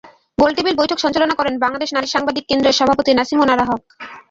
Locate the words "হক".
3.69-3.81